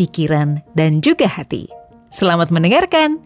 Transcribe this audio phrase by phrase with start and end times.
[0.00, 1.68] pikiran, dan juga hati.
[2.08, 3.20] Selamat mendengarkan!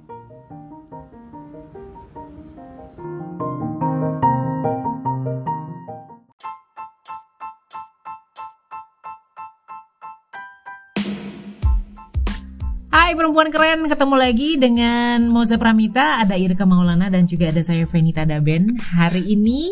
[12.90, 17.86] Hai perempuan keren, ketemu lagi dengan Moza Pramita, ada Irka Maulana dan juga ada saya
[17.86, 18.74] Venita Daben.
[18.80, 19.70] Hari ini,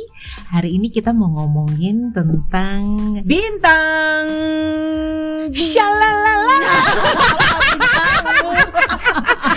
[0.55, 2.83] hari ini kita mau ngomongin tentang
[3.27, 4.27] Bintang
[5.51, 6.32] Shalalala.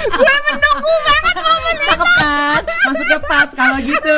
[0.06, 4.18] Gue menunggu banget momennya Cakep kan Masuknya pas kalau gitu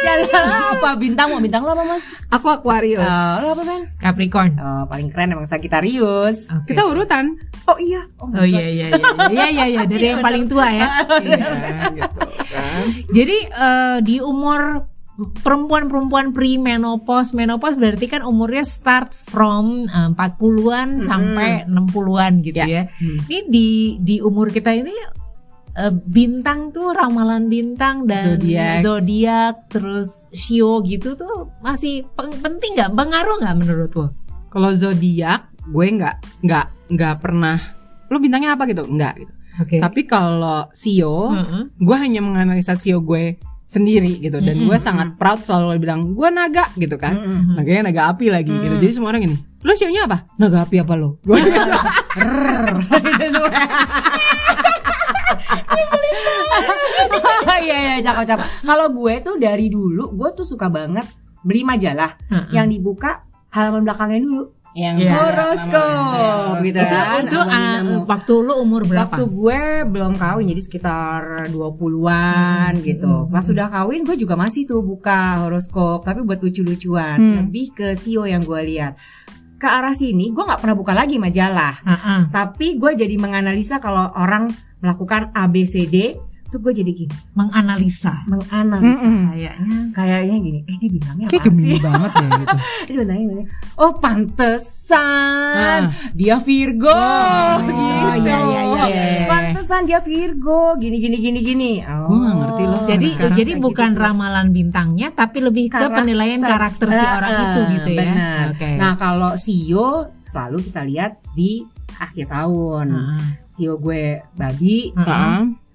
[0.00, 2.24] Shalala apa bintang mau bintang lo apa mas?
[2.32, 3.04] Aku Aquarius.
[3.04, 3.80] Oh, lo apa kan?
[4.00, 4.56] Capricorn.
[4.56, 6.48] Oh, paling keren emang Sagittarius.
[6.48, 6.72] Oke.
[6.72, 7.36] Kita urutan.
[7.68, 8.08] Oh iya.
[8.16, 10.88] Oh, Oh iya iya iya iya iya iya dari yang paling tua ya.
[11.20, 11.36] Iya,
[11.92, 12.16] gitu
[12.48, 12.84] kan.
[13.12, 14.88] Jadi eh, di umur
[15.20, 22.66] perempuan-perempuan pre-menopause, menopause berarti kan umurnya start from eh, 40-an sampai 60-an gitu ya.
[22.66, 22.82] Ya.
[23.00, 23.68] Ini di
[24.00, 24.92] di umur kita ini
[25.76, 28.80] eh, bintang tuh ramalan bintang dan Zodiak.
[28.80, 34.06] zodiak terus shio gitu tuh masih penting nggak pengaruh nggak menurut lo?
[34.50, 37.58] Kalau zodiak, gue nggak nggak nggak pernah.
[38.10, 38.88] Lo bintangnya apa gitu?
[38.88, 39.32] Nggak gitu.
[39.60, 39.76] Oke.
[39.82, 41.62] Tapi kalau Sio, Heeh.
[41.76, 43.36] gue hanya menganalisa Sio gue
[43.70, 44.42] sendiri gitu.
[44.42, 47.14] Dan gue sangat proud selalu bilang gue naga gitu kan.
[47.14, 47.54] Mm-mm.
[47.54, 48.74] Naganya naga api lagi gitu.
[48.82, 50.26] Jadi semua orang gini, lo sionya apa?
[50.42, 51.22] Naga api apa lo?
[51.22, 53.54] Gue Itu semua.
[57.60, 58.66] Iya iya cakep cakep.
[58.66, 61.06] Kalau gue tuh dari dulu gue tuh suka banget
[61.46, 62.56] beli majalah Heeh.
[62.56, 65.10] yang dibuka halaman belakangnya dulu yang Iya.
[65.10, 67.20] horoskop gitu itu kan.
[67.20, 67.96] itu Sama ah, Binamu.
[68.06, 69.10] waktu lu umur berapa?
[69.10, 71.20] Waktu gue belum kawin jadi sekitar
[71.50, 73.26] 20-an gitu.
[73.26, 77.18] Pas sudah kawin gue juga masih tuh buka horoskop tapi buat lucu-lucuan.
[77.18, 77.34] Hmm.
[77.42, 78.94] Lebih ke sio yang gue lihat.
[79.56, 81.74] Ke arah sini gue nggak pernah buka lagi majalah.
[81.82, 82.20] Heeh.
[82.30, 84.48] Tapi gue jadi menganalisa kalau orang
[84.78, 86.16] melakukan ABCD
[86.50, 89.30] tuh gue jadi gini, menganalisa menganalisa Mm-mm.
[89.30, 91.54] kayaknya kayaknya gini, eh dia bilangnya kayak apa sih?
[91.54, 92.56] gemini banget ya gitu.
[92.90, 93.44] Dia bilangnya gini,
[93.76, 95.80] oh pantesan
[96.12, 97.00] dia Virgo
[97.62, 97.72] gitu.
[97.80, 99.26] iya, iya, iya, iya, iya.
[99.26, 101.72] Pantesan dia Virgo, gini gini gini gini.
[101.86, 102.10] Oh.
[102.10, 102.80] Gue ngerti loh.
[102.82, 104.02] jadi jadi bukan gitu.
[104.02, 105.96] ramalan bintangnya tapi lebih ke Karakter.
[105.96, 108.44] penilaian karakter si Eh, orang eh, itu gitu ya benar.
[108.50, 109.88] oke Nah kalau Sio
[110.22, 111.62] selalu kita lihat di
[111.96, 112.86] akhir tahun.
[112.90, 113.22] Heeh.
[113.46, 114.90] Sio gue babi.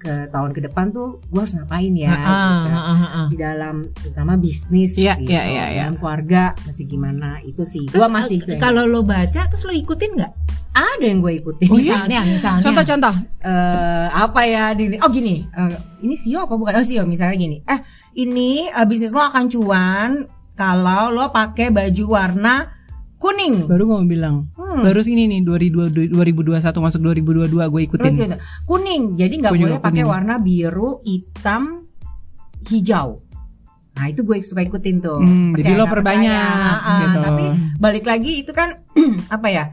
[0.05, 2.13] Ke tahun ke depan tuh gue harus ngapain ya?
[2.13, 2.69] Heeh, gitu.
[2.77, 3.25] heeh, heeh.
[3.33, 5.33] di dalam terutama bisnis Iya, gitu.
[5.33, 5.83] iya, iya, iya.
[5.89, 9.73] dalam keluarga masih gimana itu sih Terus gua masih eh, kalau lo baca terus lo
[9.73, 10.33] ikutin nggak
[10.75, 13.15] ada yang gue ikutin misalnya misalnya Contoh-contoh.
[13.41, 15.73] Eh, apa ya di oh gini eh,
[16.05, 17.79] ini sio apa bukan oh sio misalnya gini eh
[18.19, 20.11] ini eh, bisnis lo akan cuan
[20.53, 22.69] kalau lo pakai baju warna
[23.25, 24.35] kuning Baru gue mau bilang.
[24.53, 24.85] Hmm.
[24.85, 28.11] Baru sini nih 2022 2021 masuk 2022 gue ikutin.
[28.13, 28.35] gitu.
[28.63, 31.89] kuning jadi nggak boleh pakai warna biru hitam
[32.65, 33.21] hijau
[33.95, 36.83] nah itu gue suka ikutin tuh Hmm, jadi lo perbanyak, percaya.
[36.83, 37.19] Ah, gitu.
[37.23, 37.45] tapi
[37.79, 38.75] balik lagi itu kan
[39.31, 39.63] apa ya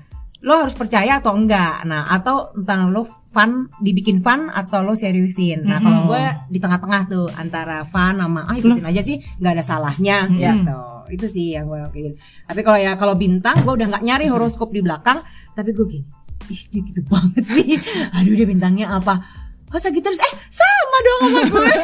[0.43, 1.87] lo harus percaya atau enggak?
[1.87, 5.63] Nah atau entah lo fun dibikin fun atau lo seriusin.
[5.63, 9.65] Nah kalau gue di tengah-tengah tuh antara fun sama ah ikutin aja sih nggak ada
[9.65, 10.79] salahnya gitu.
[11.15, 12.19] Itu sih yang gue lakuin.
[12.51, 15.23] Tapi kalau ya kalau bintang gue udah nggak nyari horoskop di belakang
[15.55, 17.79] tapi gue gini ih dia gitu banget sih.
[18.19, 19.23] Aduh dia bintangnya apa?
[19.73, 21.71] Oh Sagittarius eh sama dong sama gue.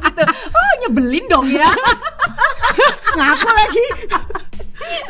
[0.00, 0.24] Gitu.
[0.50, 1.68] Oh nyebelin dong ya.
[3.20, 3.84] Ngaku lagi.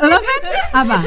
[0.01, 0.41] Lo kan
[0.77, 0.97] apa?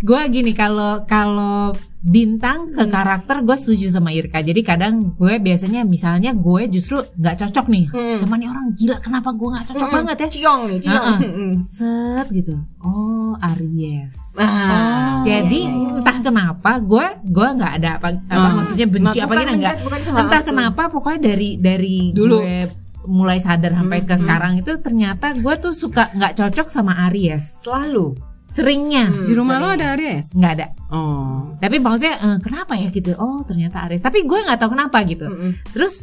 [0.00, 5.84] gue gini kalau kalau bintang ke karakter gue setuju sama Irka jadi kadang gue biasanya
[5.84, 8.16] misalnya gue justru nggak cocok nih Hmm.
[8.16, 9.96] sama nih orang gila kenapa gue nggak cocok Mm-mm.
[10.00, 11.18] banget ya ciong nih ciong Heeh.
[11.22, 11.50] Mm-mm.
[11.52, 15.88] set gitu oh Aries Ah, Jadi iya, iya.
[15.94, 18.56] entah kenapa gue gue nggak ada apa apa Hmm.
[18.56, 19.76] maksudnya benci apa gini enggak.
[20.10, 22.40] Entah kenapa pokoknya dari dari Dulu.
[22.40, 22.56] gue
[23.02, 27.64] mulai sadar sampai Hmm, ke sekarang itu ternyata gue tuh suka nggak cocok sama Aries.
[27.64, 28.12] selalu
[28.44, 29.24] Seringnya Hmm.
[29.24, 29.78] Di rumah lo Sorry.
[29.78, 30.26] ada Aries?
[30.34, 30.66] nggak ada.
[30.90, 31.54] Oh.
[31.56, 33.14] Tapi maksudnya eh, kenapa ya gitu?
[33.14, 34.02] Oh ternyata Aries.
[34.02, 35.30] Tapi gue nggak tahu kenapa gitu.
[35.30, 35.54] Mm-mm.
[35.70, 36.02] Terus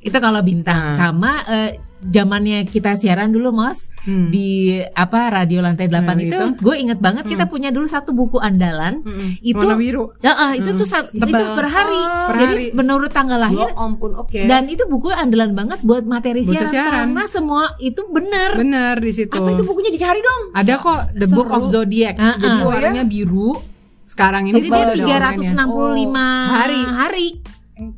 [0.00, 0.96] itu kalau bintang Nah.
[0.96, 4.28] sama eh, zamannya kita siaran dulu Mas Hmm.
[4.28, 4.48] di
[4.90, 6.46] apa radio lantai 8 Nah, itu, itu.
[6.58, 9.04] gue inget banget kita punya dulu satu buku andalan
[9.38, 10.16] itu Warna biru.
[10.18, 12.00] Ya, ah, itu tuh sat- itu per hari.
[12.26, 12.66] Per Jadi hari.
[12.72, 14.40] menurut tanggal lahir ampun, oke.
[14.42, 16.92] dan itu buku andalan banget buat materi siaran, siaran.
[17.06, 18.56] karena semua itu bener.
[18.56, 19.32] Bener di situ.
[19.32, 20.42] apa itu bukunya dicari dong?
[20.52, 22.16] Ada kok The Book of Zodiac.
[22.16, 22.64] Ah, Jadi ah.
[22.64, 23.60] warnanya biru.
[24.02, 26.80] Sekarang ini Jadi dia tebal dong 365 Oh, hari.
[26.82, 27.26] hari.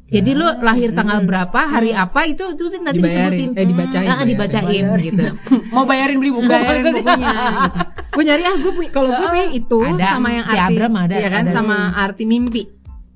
[0.09, 3.33] Jadi lu lahir tanggal berapa, hari apa itu itu nanti Dibayarin.
[3.33, 3.49] disebutin.
[3.55, 5.25] Eh, dibacain, Ah, dibacain gitu.
[5.75, 7.81] Mau bayarin beli buku bayarin bukunya gitu.
[8.13, 11.15] Gue nyari ah gue kalau gue punya itu Ada, sama yang si arti Abram ada,
[11.17, 11.53] iya kan ada.
[11.53, 12.63] sama arti mimpi.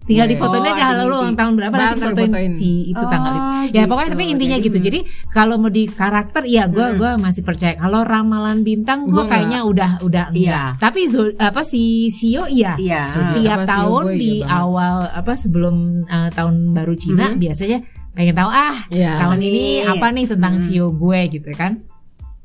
[0.06, 2.50] Tinggal difotoin Oh, aja ada kalau lu ulang tahun berapa nanti fotoin fotoin.
[2.52, 3.42] si itu Oh, tanggal itu.
[3.66, 3.90] Ya gitu.
[3.90, 4.78] pokoknya tapi intinya gitu.
[4.78, 4.98] Jadi
[5.28, 7.74] kalau mau di karakter ya gua gua masih percaya.
[7.74, 10.38] Kalau ramalan bintang gua Gua kayaknya udah udah Iya.
[10.38, 10.70] enggak.
[10.78, 12.78] Tapi Zul- apa si Sio iya.
[12.78, 13.34] Iya.
[13.34, 17.82] Tiap Apa, tahun gue di iya awal apa sebelum uh, tahun baru Cina biasanya
[18.12, 19.18] pengen tahu ah Iya.
[19.18, 19.90] tahun ini Ini.
[19.90, 21.82] apa nih tentang Sio gue gitu kan.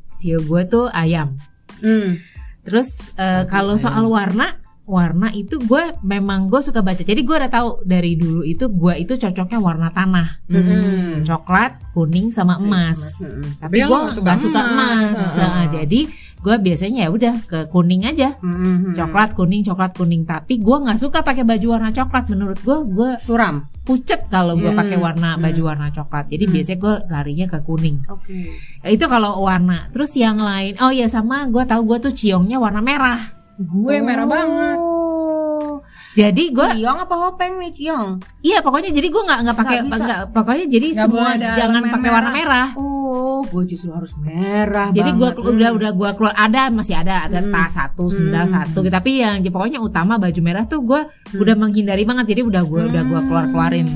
[0.09, 1.37] Sio gue tuh ayam.
[1.77, 2.17] Hmm.
[2.61, 6.99] Terus eh, kalau soal warna, warna itu gue memang gue suka baca.
[6.99, 11.21] Jadi gue udah tahu dari dulu itu gue itu cocoknya warna tanah, Hmm.
[11.21, 13.21] coklat, kuning sama emas.
[13.57, 15.09] Tapi Tapi gue nggak suka, suka emas.
[15.11, 15.37] emas.
[15.37, 16.01] Nah, jadi
[16.41, 18.91] gue biasanya ya udah ke kuning aja, Hmm.
[18.91, 20.25] coklat kuning, coklat kuning.
[20.25, 22.27] Tapi gue nggak suka pakai baju warna coklat.
[22.27, 23.69] Menurut gue gue Suram.
[23.81, 24.77] pucet kalau gue Hmm.
[24.77, 26.29] pakai warna baju warna coklat.
[26.29, 27.97] Jadi biasanya gue larinya ke kuning.
[28.07, 28.45] Oke.
[28.83, 29.89] Itu kalau warna.
[29.89, 33.40] Terus yang lain, oh ya sama gue tahu gue tuh ciongnya warna merah.
[33.61, 34.77] Gue merah banget.
[34.77, 35.85] Oh.
[36.11, 38.19] Jadi gue Ciong apa hopeng nih Ciong?
[38.43, 42.31] Iya pokoknya jadi gue nggak nggak pakai Nggak pokoknya jadi Nggak semua jangan pakai warna
[42.35, 42.67] merah.
[42.75, 44.91] Oh, gue justru harus merah.
[44.91, 45.51] Jadi gue banget.
[45.55, 47.55] udah udah gue keluar ada masih ada ada Hmm.
[47.55, 50.99] tas satu sendal satu tapi yang pokoknya utama baju merah tuh gue
[51.31, 53.87] udah menghindari banget jadi udah gue udah gue keluar keluarin.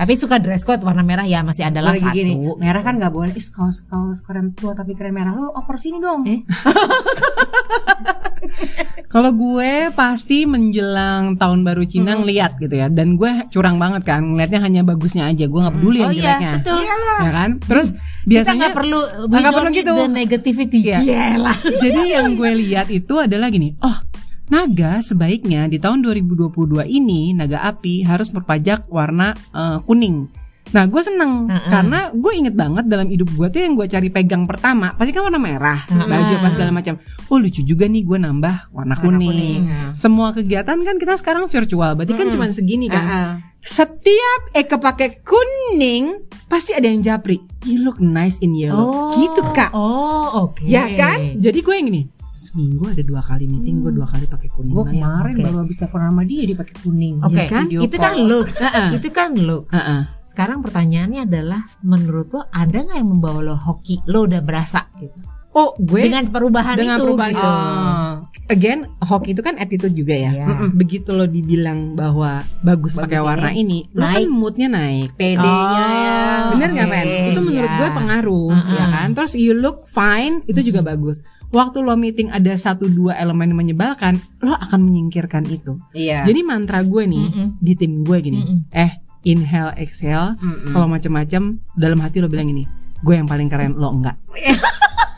[0.00, 2.16] Tapi suka dress code warna merah ya masih ada lah satu.
[2.16, 3.36] gini, merah kan nggak boleh.
[3.36, 6.24] Is kaos kaos keren tua tapi keren merah lo oper sini dong.
[6.24, 6.40] Eh?
[9.10, 14.22] Kalau gue pasti menjelang tahun baru Cina ngeliat gitu ya, dan gue curang banget kan,
[14.22, 16.80] ngeliatnya hanya bagusnya aja, gue nggak peduli Oh yang iya jeleknya, betul.
[17.26, 17.50] ya kan?
[17.58, 19.94] Terus Kita biasanya nggak perlu we nggak perlu gitu.
[19.98, 20.78] the negativity.
[20.86, 20.98] Iya.
[21.02, 21.52] Ciela.
[21.58, 23.98] Jadi yang gue lihat itu adalah gini, oh
[24.46, 30.30] naga sebaiknya di tahun 2022 ini naga api harus berpajak warna eh, kuning.
[30.70, 31.66] Nah gue seneng Heeh.
[31.66, 35.26] karena gue inget banget dalam hidup gue tuh yang gue cari pegang pertama pasti kan
[35.26, 36.94] warna merah, baju apa segala macam.
[37.26, 39.18] Oh lucu juga nih gue nambah warna, kuning.
[39.26, 39.60] kuning.
[39.90, 43.04] Semua kegiatan kan kita sekarang virtual, berarti kan cuma segini kan.
[43.04, 46.16] Ah, Setiap Eka pakai kuning
[46.48, 47.36] pasti ada yang japri.
[47.66, 49.12] You look nice in yellow.
[49.12, 49.74] gitu kak.
[49.76, 50.64] Oh oke.
[50.64, 51.36] Ya kan?
[51.36, 52.02] Jadi gue yang gini.
[52.30, 54.74] Seminggu ada dua kali meeting, gue dua kali pakai kuning.
[54.74, 54.92] Gue ya.
[55.02, 55.44] kemarin oke.
[55.50, 57.14] baru habis telepon sama dia dia pakai kuning.
[57.26, 57.64] Oke, Iya kan?
[57.66, 58.56] Video itu kan looks.
[58.94, 59.74] itu kan looks.
[59.74, 60.00] Heeh.
[60.22, 63.98] Sekarang pertanyaannya adalah menurut lo ada nggak yang membawa lo hoki?
[64.06, 65.18] Lo udah berasa gitu.
[65.50, 67.42] Oh, gue Dengan perubahan dengan itu perubahan gitu.
[67.42, 67.50] itu.
[67.50, 68.22] Ah.
[68.46, 70.30] again hoki itu kan attitude juga ya.
[70.30, 70.46] Iya.
[70.46, 70.68] Mm-mm.
[70.74, 75.10] Begitu lo dibilang bahwa bagus, Bagus pakai ini, warna ini, lo kan moodnya naik.
[75.14, 75.90] PD-nya Oh.
[75.96, 76.18] ya.
[76.50, 77.06] Bener nggak Oke, men?
[77.30, 77.78] Itu menurut iya.
[77.78, 78.74] gue pengaruh, Mm-mm.
[78.74, 79.08] ya kan?
[79.10, 81.22] Terus you look fine, itu juga bagus.
[81.50, 85.82] Waktu lo meeting ada satu dua elemen yang menyebalkan, lo akan menyingkirkan itu.
[85.90, 86.22] Iya.
[86.22, 87.46] Jadi mantra gue nih Mm-mm.
[87.58, 88.58] di tim gue gini, Mm-mm.
[88.70, 90.70] eh inhale exhale, Mm-mm.
[90.70, 91.42] kalau macam-macam
[91.74, 92.62] dalam hati lo bilang ini,
[93.00, 94.14] gue yang paling keren, lo enggak.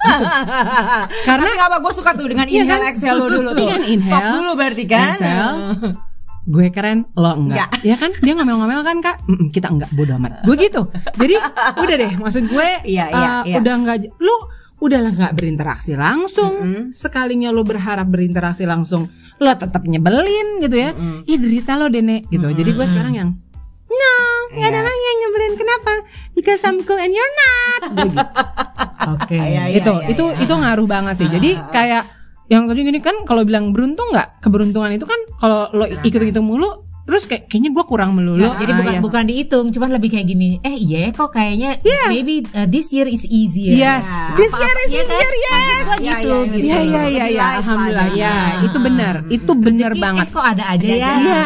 [1.28, 2.92] Karena nggak apa gue suka tuh dengan Iya inhale kan?
[2.92, 3.68] exhale lo dulu tuh.
[3.68, 5.14] Kan, inhale, Stop dulu berarti kan.
[5.14, 5.58] exhale.
[6.54, 7.70] gue keren, lo enggak.
[7.82, 8.10] Ya kan?
[8.18, 9.22] Dia ngomel-ngomel kan kak?
[9.24, 10.42] Mm-mm, kita enggak, bodo amat.
[10.42, 10.90] Gue gitu.
[11.14, 11.38] Jadi
[11.78, 13.56] udah deh, maksud gue, Iya, iya, uh, iya.
[13.62, 14.50] udah enggak, lo
[14.82, 16.58] udah lah nggak berinteraksi langsung.
[16.58, 16.82] Mm-mm.
[16.90, 19.06] Sekalinya lo berharap berinteraksi langsung,
[19.38, 20.90] lo tetap nyebelin gitu ya.
[20.90, 21.22] Mm-mm.
[21.24, 22.50] Ih derita lo deh Nek, gitu.
[22.50, 23.30] Jadi gue sekarang yang
[23.92, 24.14] No,
[24.56, 24.88] nggak ada Iya.
[24.88, 25.52] lagi yang nyebelin.
[25.54, 25.92] Kenapa?
[26.32, 27.82] Because I'm cool and you're not.
[27.92, 28.18] Gitu.
[29.02, 29.36] Oke.
[29.36, 29.78] Iya, iya.
[29.78, 31.28] itu itu itu ngaruh banget sih.
[31.28, 32.02] Jadi kayak
[32.50, 36.81] yang tadi gini kan kalau bilang beruntung nggak keberuntungan itu kan kalau lo ikut-ikut mulu
[37.02, 38.38] terus kayak kayaknya gue kurang melulu.
[38.38, 39.00] Nggak, jadi Ah, bukan ya.
[39.00, 40.48] bukan dihitung, cuman lebih kayak gini.
[40.60, 43.74] Eh iya kok kayaknya maybe uh, this year is easier.
[43.74, 45.10] Yes, Apa- this year is iya kan?
[45.10, 45.50] easier, yes.
[45.52, 46.62] Maksud gua Iya, gitu, iya, gitu.
[46.62, 50.24] Iya iya iya Lebih ya, light alhamdulillah ya, itu benar, itu benar banget.
[50.24, 51.12] Eh kok ada aja ya.
[51.18, 51.44] Iya.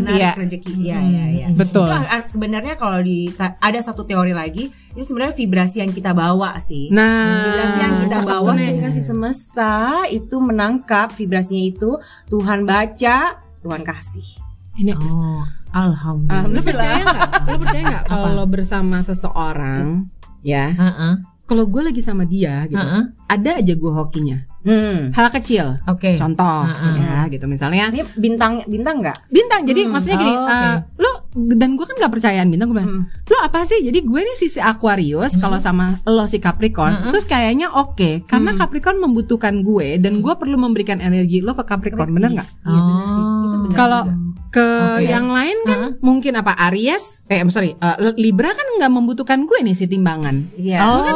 [0.00, 0.30] Menarik Iya.
[0.34, 0.72] rezeki.
[0.80, 1.46] Iya, iya, iya.
[1.50, 1.86] Betul.
[1.86, 1.98] Itu
[2.30, 6.88] sebenarnya kalau di ada satu teori lagi, itu sebenarnya vibrasi yang kita bawa sih.
[6.88, 9.74] Nah, vibrasi yang kita bawa sehingga si semesta
[10.08, 11.90] itu menangkap vibrasinya itu
[12.26, 13.18] Tuhan baca
[13.60, 14.39] Tuhan kasih
[14.80, 16.48] Ini Oh, alhamdulillah.
[16.48, 17.20] Lo percaya nggak?
[17.44, 20.08] Lo percaya nggak kalau lo bersama seseorang,
[20.40, 20.72] ya?
[20.72, 21.14] Heeh.
[21.44, 23.10] Kalau gue lagi sama dia, gitu, Heeh.
[23.26, 24.38] ada aja gue hokinya.
[24.62, 25.10] hmm.
[25.10, 26.14] Hal kecil, Oke.
[26.14, 26.94] contoh, Heeh.
[26.96, 27.90] ya, gitu misalnya.
[27.90, 31.02] ini bintang bintang nggak Bintang, jadi maksudnya gini, Oh, eh, oke.
[31.02, 31.10] lo
[31.54, 33.02] dan gue kan gak percayaan bintang gue bilang Mm.
[33.24, 37.70] lo apa sih jadi gue nih sisi Aquarius kalau sama lo si Capricorn terus kayaknya
[37.70, 42.48] oke karena Capricorn membutuhkan gue dan gue perlu memberikan energi lo ke Capricorn bener nggak
[42.64, 43.22] Iya benar sih.
[43.22, 44.02] Itu benar kalau.
[44.50, 44.66] Ke
[44.98, 45.06] Oke.
[45.06, 49.78] yang lain kan mungkin apa Aries eh sorry eh, Libra kan nggak membutuhkan gue nih
[49.78, 50.78] si timbangan Iya.
[50.82, 51.14] Oh, kan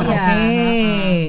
[0.00, 0.10] air.
[0.10, 0.34] oke.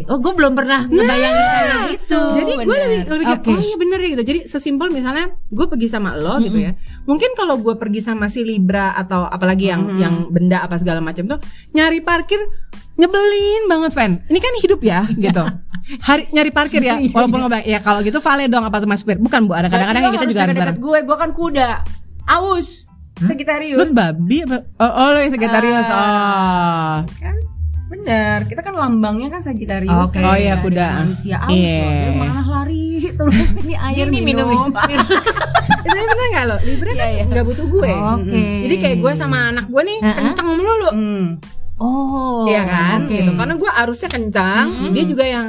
[0.05, 0.11] Iya.
[0.11, 2.21] Oh, gue belum pernah ngebayangin kayak gitu.
[2.21, 3.51] Jadi gue lebih lebih kayak, Oke.
[3.53, 4.23] oh iya bener ya gitu.
[4.25, 6.71] Jadi sesimpel misalnya gue pergi sama lo gitu ya.
[7.09, 11.25] Mungkin kalau gue pergi sama si Libra atau apalagi yang yang benda apa segala macam
[11.25, 11.39] tuh
[11.73, 12.37] nyari parkir
[12.95, 14.11] nyebelin banget Fan.
[14.29, 15.43] Ini kan hidup ya gitu.
[16.01, 17.01] Hari nyari parkir ya.
[17.15, 19.21] Walaupun nggak ya kalau gitu vale dong apa sama spirit.
[19.21, 20.69] Bukan Bu, ada kadang-kadang kita juga harus bareng.
[20.69, 21.69] dekat gue, gue kan kuda.
[22.25, 22.89] Aus.
[23.15, 23.95] Lu Sagittarius.
[23.95, 24.67] babi apa?
[24.75, 25.87] Oh, oh lo yang Sagittarius.
[25.87, 26.95] Oh.
[27.07, 27.37] kan
[27.85, 30.17] bener kita kan lambangnya kan Sagittarius Oke.
[30.17, 31.05] kan Oh iya, kuda.
[31.05, 31.77] manusia aus Iya.
[31.77, 32.87] loh dia malah lari
[33.17, 34.69] terus ini air Ini minum, minum,
[35.85, 36.57] Itu bener gak lo?
[36.59, 37.23] Libra kan Iya, iya.
[37.25, 37.91] nggak butuh gue.
[37.93, 38.41] Oke.
[38.65, 40.15] Jadi kayak gue sama anak gue nih Uh-uh.
[40.17, 40.89] kenceng melulu.
[40.91, 41.25] Hmm.
[41.75, 43.11] Oh, Iya kan oke.
[43.11, 45.45] gitu karena gue arusnya kencang dia juga yang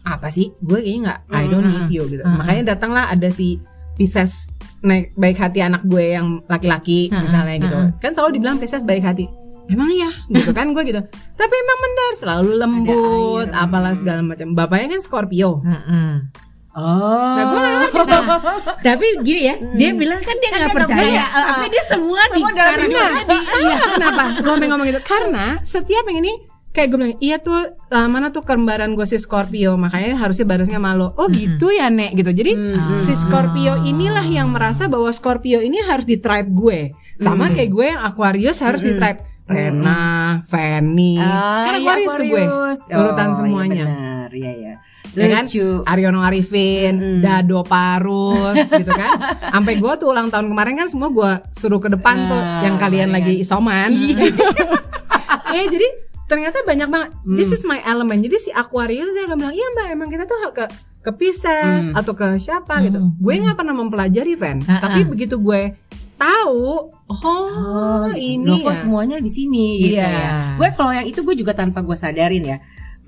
[0.00, 3.60] apa sih gue kayaknya nggak I don't need you gitu makanya datanglah ada si
[3.94, 4.48] Pisces
[4.80, 9.24] naik baik hati anak gue yang laki-laki misalnya gitu kan selalu dibilang Pisces baik hati
[9.70, 10.10] emang iya?
[10.28, 11.00] Gitu kan gue gitu.
[11.38, 14.52] Tapi emang benar selalu lembut apalah segala macam.
[14.52, 15.62] Bapaknya kan Scorpio.
[15.62, 16.10] Heeh.
[16.74, 17.34] oh.
[17.38, 17.60] Nah gue
[18.00, 21.66] Nah, tapi gini ya, dia bilang kan dia nggak dia nggak percaya, percaya, uh, tapi
[21.70, 23.10] dia semua, di semua dalam karena hidup.
[23.60, 24.22] Iya, kenapa?
[24.46, 25.00] Lo ngomong gitu?
[25.02, 26.32] Karena setiap yang ini
[26.70, 30.78] kayak gue bilang, iya tuh uh, mana tuh kembaran gue si Scorpio, makanya harusnya barengnya
[30.78, 31.12] sama lo.
[31.18, 32.30] Oh gitu ya nek gitu.
[32.30, 32.52] Jadi
[33.02, 36.80] si Scorpio inilah yang merasa bahwa Scorpio ini harus di tribe gue,
[37.18, 39.29] sama kayak gue yang Aquarius harus di tribe.
[39.50, 40.00] Rena,
[40.46, 42.78] Fanny, Ah, kan iya, tuh gue, Aquarius.
[42.88, 43.74] urutan Oh, semuanya.
[43.76, 44.74] iya benar iya iya
[45.10, 45.42] Ya kan?
[45.84, 49.18] Aryono Arifin, Dado Parus gitu kan.
[49.50, 52.78] Sampai gue tuh ulang tahun kemarin kan semua gue suruh ke depan tuh Ah, yang
[52.78, 53.16] kalian iya.
[53.18, 53.90] lagi isoman.
[55.50, 55.88] Eh jadi
[56.26, 57.10] ternyata banyak banget.
[57.26, 58.22] This is my element.
[58.22, 60.64] Jadi si Aquarius dia akan bilang, "Iya, Mbak, emang kita tuh ke
[61.00, 64.62] ke Pisces atau ke siapa gitu." Gue nggak pernah mempelajari, Van.
[64.64, 65.06] Ah, Tapi ah.
[65.08, 65.74] begitu gue
[66.20, 68.78] tahu, oh, ini Loh, kok ya.
[68.78, 70.08] semuanya di sini gitu Iya.
[70.08, 70.30] ya.
[70.54, 72.58] Gue kalau yang itu gue juga tanpa gue sadarin ya.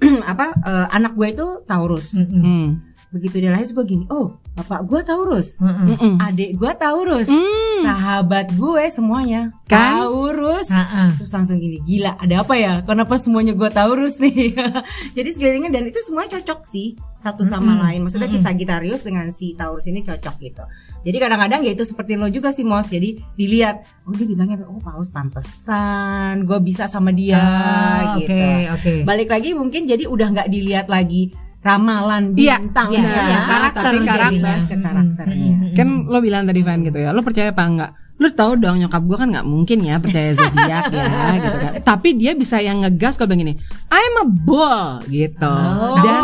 [0.33, 2.17] apa eh, anak gue itu Taurus.
[2.17, 2.81] Hmm.
[3.13, 6.17] Begitu dia lahir gue gini, oh bapak gue Taurus, Mm-mm.
[6.17, 7.85] adik gue Taurus, Hmm.
[7.85, 10.01] sahabat gue semuanya Kan?
[10.01, 10.73] Taurus.
[10.73, 11.21] Heeh.
[11.21, 12.81] Terus langsung gini, gila ada apa ya?
[12.81, 14.57] Kenapa semuanya gue Taurus nih?
[15.17, 18.01] Jadi sekelilingnya dan itu semuanya cocok sih satu sama lain.
[18.01, 20.65] Maksudnya si Sagittarius dengan si Taurus ini cocok gitu.
[21.03, 22.87] Jadi kadang-kadang ya itu seperti lo juga sih Mos.
[22.87, 28.31] Jadi dilihat, oh dia bilangnya oh Paus pantesan, gue bisa sama dia Ah, gitu.
[28.31, 28.93] Oke, oke.
[29.03, 33.83] Balik lagi mungkin jadi udah nggak dilihat lagi ramalan Iya, bintang iya, ya, iya, karakter
[33.87, 34.57] tapi karakter.
[34.67, 35.55] ke karakternya.
[35.75, 37.91] Kan lo bilang tadi Van gitu ya, lo percaya apa enggak?
[38.19, 41.07] Lo tau dong nyokap gue kan nggak mungkin ya percaya zodiak ya
[41.39, 41.73] gitu kan.
[41.83, 43.55] Tapi dia bisa yang ngegas kalau bilang gini,
[43.91, 45.43] I'm a bull gitu.
[45.47, 45.99] Oh.
[45.99, 46.23] Dan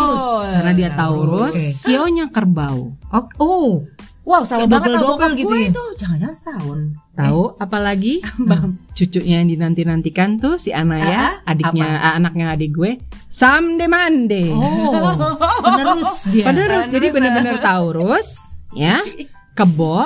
[0.58, 1.70] karena dia Taurus, Oke.
[1.70, 2.94] sionya kerbau.
[3.10, 3.70] Oh, oh.
[4.28, 5.68] Wow, sama Kayak banget sama bokap gitu gue ya?
[5.72, 5.84] itu.
[5.96, 6.78] Jangan-jangan setahun.
[7.16, 8.14] Tahu apalagi
[9.00, 14.52] cucunya yang dinanti-nantikan tuh si Anaya, Ah, adiknya ah, anaknya adik gue, Sam Demande.
[14.52, 15.16] Oh,
[15.64, 16.44] penerus dia.
[16.44, 18.28] Penerus, jadi bener-bener Taurus,
[18.76, 19.00] ya,
[19.56, 20.04] kebo.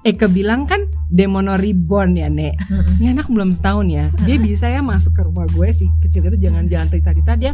[0.00, 2.56] Eke bilang kan Demono Reborn ya Nek?
[2.96, 4.08] Ini anak belum setahun ya.
[4.24, 7.52] Dia bisa ya masuk ke rumah gue sih Kecil itu jangan jalan tita-tita Dia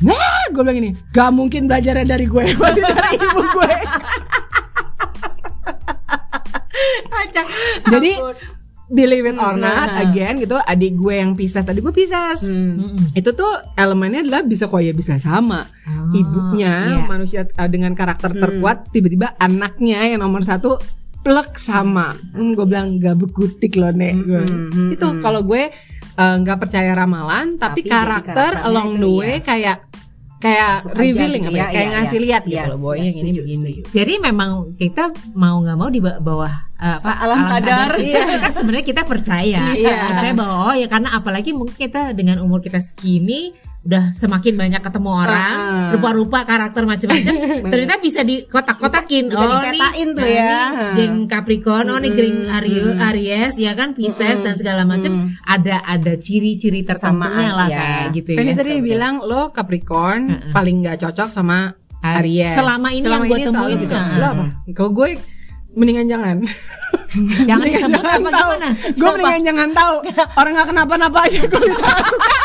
[0.00, 3.74] Nah gue bilang ini Gak mungkin belajarnya dari gue dari ibu gue
[7.34, 7.46] Acak.
[7.90, 8.12] Jadi.
[8.84, 10.04] Believe it or not Nah.
[10.04, 13.00] Again gitu Adik gue yang Pisces Adik gue Pisces Hmm.
[13.16, 15.64] itu tuh elemennya adalah bisa kok ya bisa sama
[16.12, 17.00] ibunya iya.
[17.00, 20.76] manusia uh, dengan karakter terkuat tiba-tiba anaknya yang nomor satu
[21.24, 25.72] plek sama hmm, gue bilang gak berkutik loh nek Gua- hmm, itu kalau gue
[26.14, 29.16] uh, nggak percaya ramalan tapi, Tapi karakter along the iya.
[29.16, 29.76] way kayak
[30.44, 32.24] kayak Masuk revealing gitu apa ya, ya, kayak iya, ngasih iya.
[32.28, 33.72] lihat gitu Iya, loh iya, yang ini setuju, begini.
[33.88, 37.90] Jadi memang kita mau nggak mau di ba- bawah eh, apa, Alam sadar.
[37.96, 39.96] kita, kita sebenarnya kita percaya, Iya.
[40.12, 44.80] percaya bahwa oh ya karena apalagi mungkin kita dengan umur kita segini udah semakin banyak
[44.80, 45.56] ketemu orang,
[45.92, 47.34] rupa-rupa karakter macam-macam,
[47.72, 49.28] ternyata bisa dikotak-kotakin.
[49.28, 50.56] Bisa oh dipetain nih, tuh nah, ya.
[50.72, 55.84] Ini geng Capricorn, oh nih geng Aries, Aries ya kan Pisces dan segala macam ada
[55.84, 57.76] ada ciri-ciri tertentunya lah ya.
[57.76, 58.56] kayak gitu Penny ya.
[58.56, 62.56] tadi bilang lo Capricorn paling nggak cocok sama Aries.
[62.56, 63.94] Selama ini yang gue temuin gitu.
[63.96, 64.44] Lo apa?
[64.76, 65.08] Kalau gue
[65.76, 66.36] mendingan jangan.
[67.48, 68.68] Jangan disebut apa gimana?
[68.92, 69.94] Gue mendingan jangan tahu.
[70.36, 71.84] Orang nggak kenapa-napa aja gue bisa.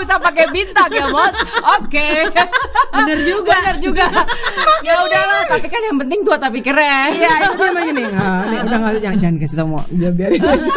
[0.00, 1.34] Usah pakai bintang ya bos.
[1.76, 2.26] Oke.
[2.90, 3.54] Bener juga.
[3.60, 4.06] Bener juga.
[4.80, 7.12] ya udahlah, tapi kan yang penting tua tapi keren.
[7.12, 10.12] Iya itu dia emang gini Ah, nih, Udah gak jangan, jangan kasih tau mau Biar
[10.12, 10.72] biarin aja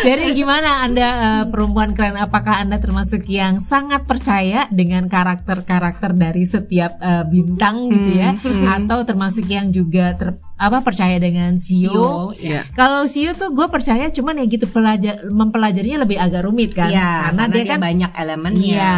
[0.00, 2.16] Jadi gimana Anda eh, perempuan keren?
[2.16, 8.30] Apakah Anda termasuk yang sangat percaya dengan karakter-karakter dari setiap eh, bintang gitu ya?
[8.70, 12.36] Atau termasuk yang juga ter- apa percaya dengan Sio?
[12.36, 12.68] Iya.
[12.76, 16.92] Kalau Sio tuh gue percaya cuman ya gitu pelajar mempelajarinya lebih agak rumit kan?
[16.92, 18.68] Iya, karena, dia, kan banyak elemennya.
[18.76, 18.94] Iya,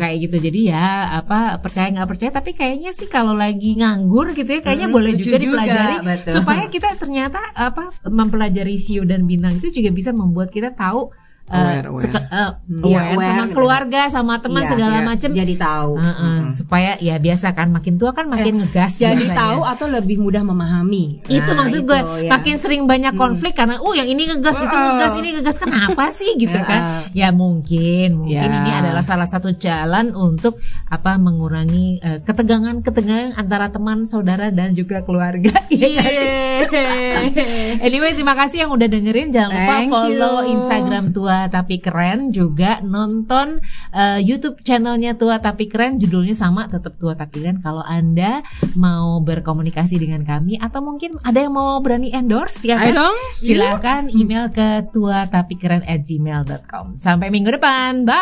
[0.00, 0.36] kayak gitu.
[0.48, 0.88] Jadi ya
[1.20, 5.12] apa percaya nggak percaya, tapi kayaknya sih kalau lagi nganggur gitu ya, kayaknya Hmm, boleh
[5.12, 6.32] juga juga, dipelajari betul.
[6.40, 11.12] supaya kita ternyata apa mempelajari Sio dan Bintang itu juga bisa membuat kita tahu
[11.54, 12.04] Aware, aware.
[12.04, 12.50] seke- eh,
[12.82, 13.54] Iya, aware aware sama gitu.
[13.54, 15.04] keluarga, sama teman Iya, segala iya.
[15.04, 15.30] macem.
[15.32, 15.92] Jadi tahu.
[15.94, 19.38] Heeh, supaya ya biasa kan makin tua kan makin ngegas Eh, Jadi biasanya.
[19.38, 21.20] tahu atau lebih mudah memahami.
[21.24, 22.30] itu Nah, maksud itu, gue ya.
[22.30, 26.30] makin sering banyak konflik karena oh yang ini ngegas itu ngegas ini ngegas kenapa sih
[26.34, 26.80] gitu kan
[27.12, 28.58] ya mungkin mungkin Ya.
[28.58, 30.56] ini adalah salah satu jalan untuk
[30.86, 36.30] apa mengurangi eh, ketegangan ketegangan antara teman saudara dan juga keluarga Iya sih?
[37.86, 40.48] anyway terima kasih yang udah dengerin jangan lupa Thank follow you.
[40.54, 43.58] Instagram tua tapi keren juga nonton
[43.94, 45.98] eh, YouTube channelnya tua tapi keren.
[45.98, 47.58] Judulnya sama tetap tua tapi keren.
[47.58, 48.44] Kalau anda
[48.78, 52.94] mau berkomunikasi dengan kami atau mungkin ada yang mau berani endorse ya kan?
[53.34, 58.04] silakan email ke tua tapi keren at gmail.com sampai minggu depan.
[58.04, 58.16] Bye.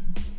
[0.00, 0.29] Bye